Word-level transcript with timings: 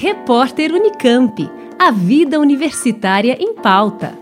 Repórter 0.00 0.72
Unicamp. 0.72 1.50
A 1.76 1.90
vida 1.90 2.38
universitária 2.38 3.36
em 3.40 3.52
pauta. 3.52 4.16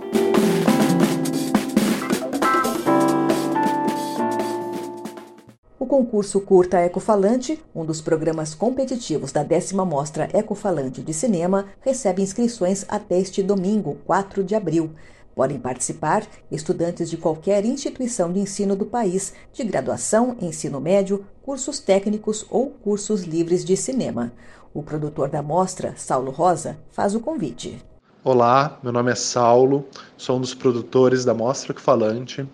O 5.78 5.84
concurso 5.84 6.40
Curta 6.40 6.80
Ecofalante, 6.80 7.62
um 7.74 7.84
dos 7.84 8.00
programas 8.00 8.54
competitivos 8.54 9.32
da 9.32 9.42
décima 9.42 9.84
Mostra 9.84 10.30
Ecofalante 10.32 11.02
de 11.02 11.12
Cinema, 11.12 11.66
recebe 11.82 12.22
inscrições 12.22 12.86
até 12.88 13.18
este 13.18 13.42
domingo, 13.42 13.98
4 14.06 14.42
de 14.42 14.54
abril. 14.54 14.92
Podem 15.36 15.60
participar 15.60 16.26
estudantes 16.50 17.10
de 17.10 17.18
qualquer 17.18 17.62
instituição 17.66 18.32
de 18.32 18.40
ensino 18.40 18.74
do 18.74 18.86
país, 18.86 19.34
de 19.52 19.62
graduação, 19.64 20.34
ensino 20.40 20.80
médio, 20.80 21.26
cursos 21.42 21.78
técnicos 21.78 22.46
ou 22.48 22.70
cursos 22.70 23.24
livres 23.24 23.62
de 23.62 23.76
cinema. 23.76 24.32
O 24.72 24.82
produtor 24.82 25.28
da 25.28 25.42
mostra, 25.42 25.92
Saulo 25.94 26.30
Rosa, 26.30 26.78
faz 26.90 27.14
o 27.14 27.20
convite. 27.20 27.78
Olá, 28.24 28.80
meu 28.82 28.90
nome 28.90 29.12
é 29.12 29.14
Saulo, 29.14 29.84
sou 30.16 30.38
um 30.38 30.40
dos 30.40 30.54
produtores 30.54 31.22
da 31.22 31.34
Mostra 31.34 31.78
Falante 31.78 32.48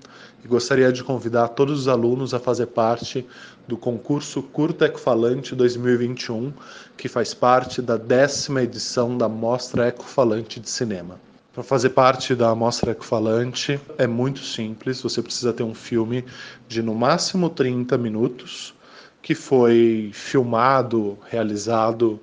e 0.45 0.49
gostaria 0.49 0.93
de 0.93 1.05
convidar 1.05 1.51
todos 1.51 1.83
os 1.83 1.87
alunos 1.87 2.35
a 2.35 2.41
fazer 2.41 2.67
parte 2.67 3.25
do 3.69 3.77
concurso 3.77 4.43
Curta 4.43 4.87
Ecofalante 4.87 5.55
2021, 5.55 6.53
que 6.97 7.09
faz 7.09 7.33
parte 7.33 7.81
da 7.81 7.97
décima 7.97 8.61
edição 8.61 9.17
da 9.17 9.29
Mostra 9.29 9.87
Ecofalante 9.87 10.59
de 10.59 10.69
Cinema. 10.69 11.21
Para 11.53 11.63
fazer 11.63 11.91
parte 11.91 12.35
da 12.35 12.55
Mostra 12.55 12.93
Ecofalante 12.93 13.79
é 13.99 14.07
muito 14.07 14.41
simples, 14.41 15.03
você 15.03 15.21
precisa 15.21 15.53
ter 15.53 15.63
um 15.63 15.75
filme 15.75 16.25
de 16.67 16.83
no 16.83 16.95
máximo 16.95 17.51
30 17.51 17.99
minutos, 17.99 18.75
que 19.21 19.35
foi 19.35 20.11
filmado, 20.15 21.19
realizado 21.29 22.19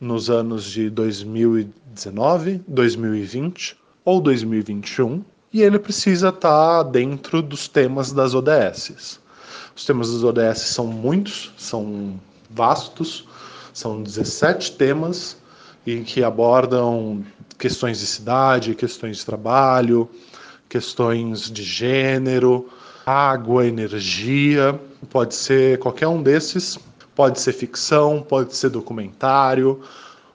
nos 0.00 0.30
anos 0.30 0.64
de 0.64 0.88
2019, 0.88 2.62
2020 2.66 3.76
ou 4.02 4.18
2021, 4.18 5.22
e 5.52 5.60
ele 5.60 5.78
precisa 5.78 6.30
estar 6.30 6.82
dentro 6.84 7.42
dos 7.42 7.68
temas 7.68 8.12
das 8.12 8.32
ODSs. 8.32 9.20
Os 9.76 9.84
temas 9.84 10.10
das 10.10 10.24
ODS 10.24 10.58
são 10.58 10.86
muitos, 10.86 11.52
são 11.58 12.18
vastos, 12.48 13.28
são 13.74 14.02
17 14.02 14.72
temas 14.72 15.39
e 15.86 16.00
que 16.00 16.22
abordam 16.22 17.24
questões 17.58 18.00
de 18.00 18.06
cidade, 18.06 18.74
questões 18.74 19.18
de 19.18 19.26
trabalho, 19.26 20.08
questões 20.68 21.50
de 21.50 21.62
gênero, 21.62 22.68
água, 23.04 23.66
energia, 23.66 24.78
pode 25.10 25.34
ser 25.34 25.78
qualquer 25.78 26.08
um 26.08 26.22
desses, 26.22 26.78
pode 27.14 27.40
ser 27.40 27.52
ficção, 27.52 28.22
pode 28.22 28.54
ser 28.54 28.70
documentário, 28.70 29.80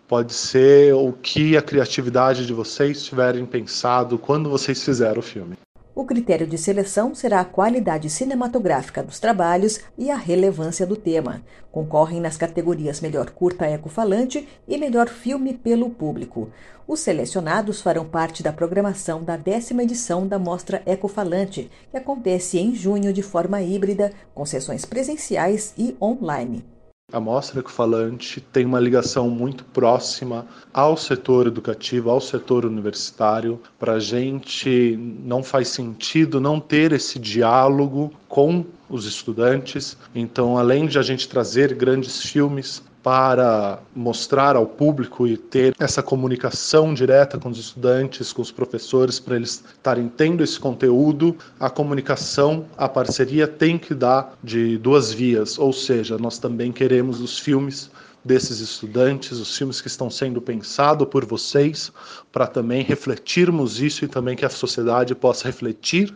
pode 0.07 0.33
ser 0.33 0.93
o 0.93 1.11
que 1.13 1.57
a 1.57 1.61
criatividade 1.61 2.45
de 2.45 2.53
vocês 2.53 3.03
tiverem 3.03 3.45
pensado 3.45 4.17
quando 4.17 4.49
vocês 4.49 4.83
fizeram 4.83 5.19
o 5.19 5.23
filme. 5.23 5.55
O 5.95 6.03
critério 6.03 6.45
de 6.45 6.57
seleção 6.57 7.15
será 7.15 7.39
a 7.39 7.45
qualidade 7.45 8.09
cinematográfica 8.09 9.01
dos 9.01 9.17
trabalhos 9.17 9.79
e 9.97 10.11
a 10.11 10.17
relevância 10.17 10.85
do 10.85 10.97
tema. 10.97 11.41
Concorrem 11.71 12.19
nas 12.19 12.35
categorias 12.35 12.99
Melhor 12.99 13.29
Curta 13.29 13.65
Ecofalante 13.65 14.45
e 14.67 14.77
Melhor 14.77 15.07
Filme 15.07 15.53
pelo 15.53 15.89
Público. 15.89 16.49
Os 16.85 16.99
selecionados 16.99 17.81
farão 17.81 18.03
parte 18.03 18.43
da 18.43 18.51
programação 18.51 19.23
da 19.23 19.37
décima 19.37 19.83
edição 19.83 20.27
da 20.27 20.37
Mostra 20.37 20.83
Ecofalante, 20.85 21.71
que 21.89 21.95
acontece 21.95 22.59
em 22.59 22.75
junho 22.75 23.13
de 23.13 23.21
forma 23.21 23.61
híbrida, 23.61 24.11
com 24.33 24.45
sessões 24.45 24.83
presenciais 24.83 25.73
e 25.77 25.95
online. 26.01 26.74
A 27.13 27.19
Mostra 27.21 27.61
Ecofalante 27.61 28.41
tem 28.41 28.65
uma 28.65 28.77
ligação 28.77 29.29
muito 29.29 29.63
próxima 29.63 30.45
ao 30.73 30.97
setor 30.97 31.47
educativo, 31.47 32.09
ao 32.09 32.19
setor 32.19 32.65
universitário. 32.65 33.61
Para 33.79 33.93
a 33.93 33.99
gente 33.99 34.97
não 35.23 35.41
faz 35.41 35.69
sentido 35.69 36.41
não 36.41 36.59
ter 36.59 36.91
esse 36.91 37.17
diálogo 37.17 38.11
com 38.27 38.65
os 38.89 39.05
estudantes. 39.05 39.95
Então, 40.13 40.57
além 40.57 40.87
de 40.87 40.99
a 40.99 41.01
gente 41.01 41.29
trazer 41.29 41.73
grandes 41.75 42.21
filmes 42.21 42.83
para 43.05 43.77
mostrar 43.95 44.55
ao 44.55 44.65
público 44.65 45.27
e 45.27 45.37
ter 45.37 45.75
essa 45.79 46.01
comunicação 46.01 46.91
direta 46.91 47.37
com 47.37 47.49
os 47.49 47.59
estudantes, 47.59 48.33
com 48.33 48.41
os 48.41 48.51
professores, 48.51 49.19
para 49.19 49.35
eles 49.35 49.63
estarem 49.77 50.09
tendo 50.09 50.43
esse 50.43 50.59
conteúdo, 50.59 51.37
a 51.59 51.69
comunicação, 51.69 52.65
a 52.75 52.89
parceria 52.89 53.47
tem 53.47 53.77
que 53.77 53.93
dar 53.93 54.35
de 54.43 54.79
duas 54.79 55.13
vias, 55.13 55.59
ou 55.59 55.71
seja, 55.71 56.17
nós 56.17 56.39
também 56.39 56.71
queremos 56.71 57.21
os 57.21 57.37
filmes 57.37 57.91
desses 58.23 58.59
estudantes, 58.59 59.33
os 59.33 59.55
filmes 59.55 59.79
que 59.79 59.87
estão 59.87 60.09
sendo 60.09 60.41
pensados 60.41 61.07
por 61.07 61.23
vocês, 61.25 61.91
para 62.31 62.47
também 62.47 62.81
refletirmos 62.81 63.79
isso 63.79 64.03
e 64.03 64.07
também 64.07 64.35
que 64.35 64.45
a 64.45 64.49
sociedade 64.49 65.13
possa 65.13 65.45
refletir 65.45 66.11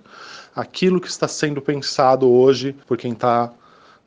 aquilo 0.56 1.00
que 1.00 1.08
está 1.08 1.28
sendo 1.28 1.62
pensado 1.62 2.28
hoje 2.28 2.76
por 2.88 2.98
quem 2.98 3.12
está 3.12 3.54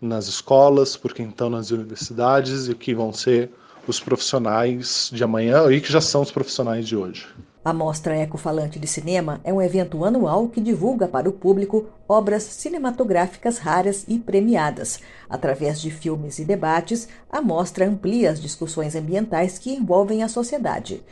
nas 0.03 0.27
escolas, 0.27 0.97
por 0.97 1.15
quem 1.15 1.29
estão 1.29 1.49
nas 1.49 1.71
universidades 1.71 2.69
e 2.69 2.75
que 2.75 2.95
vão 2.95 3.13
ser 3.13 3.51
os 3.87 4.01
profissionais 4.01 5.09
de 5.13 5.23
amanhã 5.23 5.71
e 5.71 5.81
que 5.81 5.91
já 5.91 6.01
são 6.01 6.23
os 6.23 6.31
profissionais 6.31 6.87
de 6.87 6.97
hoje. 6.97 7.27
A 7.65 7.73
Mostra 7.73 8.17
Ecofalante 8.17 8.77
de 8.81 8.89
Cinema 8.89 9.41
é 9.45 9.53
um 9.53 9.63
evento 9.63 10.05
anual 10.05 10.49
que 10.49 10.61
divulga 10.61 11.07
para 11.07 11.29
o 11.29 11.33
público 11.33 11.87
obras 12.09 12.43
cinematográficas 12.43 13.59
raras 13.59 14.05
e 14.09 14.19
premiadas. 14.19 14.99
Através 15.31 15.81
de 15.81 15.89
filmes 15.89 16.41
e 16.41 16.45
debates, 16.45 17.07
a 17.31 17.41
mostra 17.41 17.87
amplia 17.87 18.33
as 18.33 18.41
discussões 18.41 18.97
ambientais 18.97 19.61
que 19.61 19.73
envolvem 19.73 20.25
a 20.25 20.29
sociedade. 20.29 21.05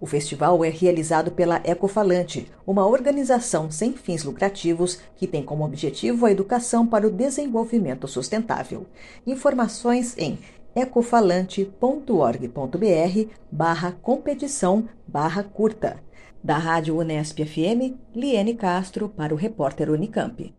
O 0.00 0.06
festival 0.06 0.64
é 0.64 0.68
realizado 0.68 1.32
pela 1.32 1.60
Ecofalante, 1.64 2.50
uma 2.66 2.86
organização 2.86 3.70
sem 3.70 3.92
fins 3.92 4.22
lucrativos 4.22 5.00
que 5.16 5.26
tem 5.26 5.42
como 5.42 5.64
objetivo 5.64 6.24
a 6.24 6.30
educação 6.30 6.86
para 6.86 7.06
o 7.06 7.10
desenvolvimento 7.10 8.06
sustentável. 8.06 8.86
Informações 9.26 10.16
em 10.16 10.38
ecofalante.org.br 10.74 13.32
barra 13.50 13.92
competição 14.00 14.88
barra 15.06 15.42
curta. 15.42 16.00
Da 16.42 16.56
Rádio 16.56 16.96
Unesp 16.96 17.44
FM, 17.44 17.98
Liene 18.14 18.54
Castro 18.54 19.08
para 19.08 19.34
o 19.34 19.36
repórter 19.36 19.90
Unicamp. 19.90 20.54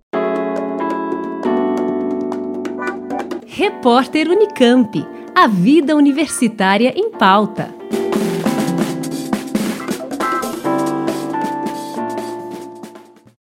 Repórter 3.47 4.29
Unicamp. 4.29 5.07
A 5.33 5.47
vida 5.47 5.95
universitária 5.95 6.93
em 6.97 7.11
pauta. 7.11 7.78